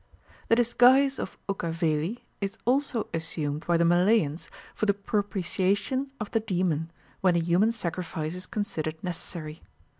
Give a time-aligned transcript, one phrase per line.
[0.47, 6.39] The disguise of Ucchaveli is also assumed by the Malayans for the propitiation of the
[6.39, 9.61] demon, when a human sacrifice is considered necessary.